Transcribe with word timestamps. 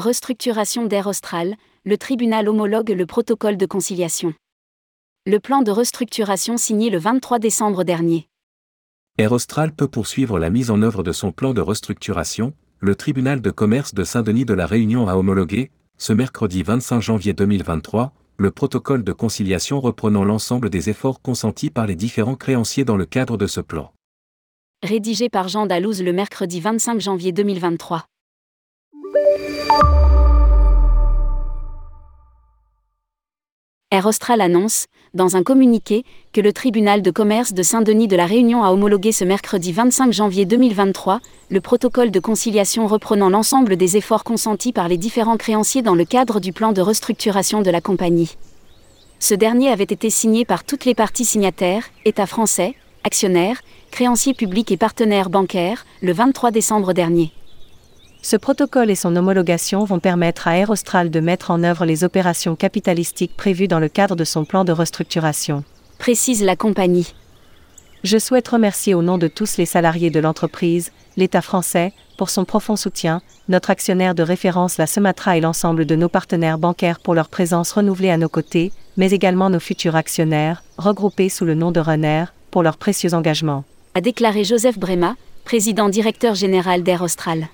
Restructuration 0.00 0.86
d'Air 0.86 1.06
Austral, 1.06 1.56
le 1.84 1.98
tribunal 1.98 2.48
homologue 2.48 2.88
le 2.88 3.04
protocole 3.04 3.58
de 3.58 3.66
conciliation. 3.66 4.32
Le 5.26 5.38
plan 5.40 5.60
de 5.60 5.70
restructuration 5.70 6.56
signé 6.56 6.88
le 6.88 6.98
23 6.98 7.38
décembre 7.38 7.84
dernier. 7.84 8.26
Air 9.18 9.32
Austral 9.32 9.72
peut 9.72 9.88
poursuivre 9.88 10.38
la 10.38 10.48
mise 10.48 10.70
en 10.70 10.80
œuvre 10.80 11.02
de 11.02 11.12
son 11.12 11.32
plan 11.32 11.52
de 11.52 11.60
restructuration, 11.60 12.54
le 12.78 12.94
tribunal 12.94 13.42
de 13.42 13.50
commerce 13.50 13.92
de 13.92 14.02
Saint-Denis 14.02 14.46
de 14.46 14.54
la 14.54 14.64
Réunion 14.64 15.06
a 15.06 15.16
homologué, 15.16 15.70
ce 15.98 16.14
mercredi 16.14 16.62
25 16.62 17.00
janvier 17.00 17.34
2023, 17.34 18.14
le 18.38 18.50
protocole 18.50 19.04
de 19.04 19.12
conciliation 19.12 19.82
reprenant 19.82 20.24
l'ensemble 20.24 20.70
des 20.70 20.88
efforts 20.88 21.20
consentis 21.20 21.68
par 21.68 21.86
les 21.86 21.94
différents 21.94 22.36
créanciers 22.36 22.86
dans 22.86 22.96
le 22.96 23.04
cadre 23.04 23.36
de 23.36 23.46
ce 23.46 23.60
plan. 23.60 23.92
Rédigé 24.82 25.28
par 25.28 25.48
Jean 25.48 25.66
Dalouse 25.66 26.02
le 26.02 26.14
mercredi 26.14 26.58
25 26.58 27.02
janvier 27.02 27.32
2023. 27.32 28.06
Air 33.92 34.06
Austral 34.06 34.40
annonce, 34.40 34.86
dans 35.14 35.36
un 35.36 35.42
communiqué, 35.42 36.04
que 36.32 36.40
le 36.40 36.52
tribunal 36.52 37.02
de 37.02 37.10
commerce 37.10 37.52
de 37.52 37.64
Saint-Denis 37.64 38.06
de 38.06 38.14
la 38.14 38.24
Réunion 38.24 38.62
a 38.62 38.70
homologué 38.70 39.10
ce 39.10 39.24
mercredi 39.24 39.72
25 39.72 40.12
janvier 40.12 40.44
2023 40.44 41.20
le 41.50 41.60
protocole 41.60 42.12
de 42.12 42.20
conciliation 42.20 42.86
reprenant 42.86 43.28
l'ensemble 43.28 43.76
des 43.76 43.96
efforts 43.96 44.22
consentis 44.22 44.72
par 44.72 44.86
les 44.86 44.96
différents 44.96 45.36
créanciers 45.36 45.82
dans 45.82 45.96
le 45.96 46.04
cadre 46.04 46.38
du 46.38 46.52
plan 46.52 46.70
de 46.70 46.80
restructuration 46.80 47.62
de 47.62 47.70
la 47.70 47.80
compagnie. 47.80 48.36
Ce 49.18 49.34
dernier 49.34 49.70
avait 49.70 49.82
été 49.82 50.08
signé 50.08 50.44
par 50.44 50.62
toutes 50.62 50.84
les 50.84 50.94
parties 50.94 51.24
signataires, 51.24 51.84
État 52.04 52.26
français, 52.26 52.76
actionnaires, 53.02 53.60
créanciers 53.90 54.34
publics 54.34 54.70
et 54.70 54.76
partenaires 54.76 55.30
bancaires, 55.30 55.84
le 56.00 56.12
23 56.12 56.52
décembre 56.52 56.92
dernier. 56.92 57.32
Ce 58.22 58.36
protocole 58.36 58.90
et 58.90 58.94
son 58.94 59.16
homologation 59.16 59.84
vont 59.84 59.98
permettre 59.98 60.46
à 60.46 60.56
Air 60.56 60.68
Austral 60.68 61.10
de 61.10 61.20
mettre 61.20 61.50
en 61.50 61.62
œuvre 61.62 61.86
les 61.86 62.04
opérations 62.04 62.54
capitalistiques 62.54 63.34
prévues 63.34 63.68
dans 63.68 63.78
le 63.78 63.88
cadre 63.88 64.14
de 64.14 64.24
son 64.24 64.44
plan 64.44 64.64
de 64.64 64.72
restructuration. 64.72 65.64
Précise 65.98 66.42
la 66.42 66.54
compagnie. 66.54 67.14
Je 68.04 68.18
souhaite 68.18 68.48
remercier 68.48 68.94
au 68.94 69.02
nom 69.02 69.16
de 69.16 69.26
tous 69.26 69.56
les 69.56 69.66
salariés 69.66 70.10
de 70.10 70.20
l'entreprise, 70.20 70.92
l'État 71.16 71.40
français, 71.40 71.92
pour 72.18 72.28
son 72.28 72.44
profond 72.44 72.76
soutien, 72.76 73.22
notre 73.48 73.70
actionnaire 73.70 74.14
de 74.14 74.22
référence 74.22 74.76
la 74.76 74.86
Sematra 74.86 75.38
et 75.38 75.40
l'ensemble 75.40 75.86
de 75.86 75.96
nos 75.96 76.10
partenaires 76.10 76.58
bancaires 76.58 77.00
pour 77.00 77.14
leur 77.14 77.28
présence 77.28 77.72
renouvelée 77.72 78.10
à 78.10 78.18
nos 78.18 78.28
côtés, 78.28 78.72
mais 78.98 79.10
également 79.12 79.48
nos 79.48 79.60
futurs 79.60 79.96
actionnaires, 79.96 80.62
regroupés 80.76 81.30
sous 81.30 81.46
le 81.46 81.54
nom 81.54 81.72
de 81.72 81.80
Runner, 81.80 82.24
pour 82.50 82.62
leur 82.62 82.76
précieux 82.76 83.14
engagement. 83.14 83.64
A 83.94 84.02
déclaré 84.02 84.44
Joseph 84.44 84.78
Brema, 84.78 85.16
président 85.44 85.88
directeur 85.88 86.34
général 86.34 86.82
d'Air 86.82 87.02
Austral. 87.02 87.48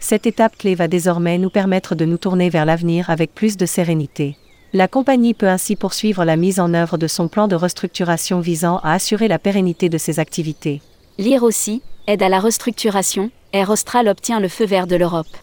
Cette 0.00 0.26
étape 0.26 0.56
clé 0.56 0.74
va 0.74 0.88
désormais 0.88 1.36
nous 1.36 1.50
permettre 1.50 1.94
de 1.94 2.06
nous 2.06 2.16
tourner 2.16 2.48
vers 2.48 2.64
l'avenir 2.64 3.10
avec 3.10 3.34
plus 3.34 3.58
de 3.58 3.66
sérénité. 3.66 4.36
La 4.72 4.88
compagnie 4.88 5.34
peut 5.34 5.48
ainsi 5.48 5.76
poursuivre 5.76 6.24
la 6.24 6.36
mise 6.36 6.58
en 6.58 6.72
œuvre 6.74 6.96
de 6.96 7.06
son 7.06 7.28
plan 7.28 7.48
de 7.48 7.54
restructuration 7.54 8.40
visant 8.40 8.78
à 8.78 8.94
assurer 8.94 9.28
la 9.28 9.38
pérennité 9.38 9.88
de 9.88 9.98
ses 9.98 10.18
activités. 10.18 10.80
Lire 11.18 11.42
aussi, 11.42 11.82
aide 12.06 12.22
à 12.22 12.28
la 12.28 12.40
restructuration, 12.40 13.30
Air 13.52 13.68
Austral 13.68 14.08
obtient 14.08 14.40
le 14.40 14.48
feu 14.48 14.64
vert 14.64 14.86
de 14.86 14.96
l'Europe. 14.96 15.36